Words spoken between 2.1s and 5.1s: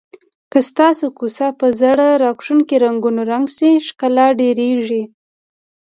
راښکونکو رنګونو رنګ شي ښکلا ډېریږي.